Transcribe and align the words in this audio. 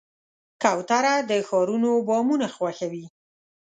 کوتره 0.63 1.15
د 1.29 1.31
ښارونو 1.47 1.89
بامونه 2.07 2.47
خوښوي. 2.55 3.05